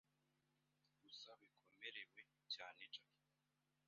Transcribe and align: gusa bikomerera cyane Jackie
gusa 1.01 1.29
bikomerera 1.39 1.99
cyane 2.53 2.81
Jackie 2.93 3.03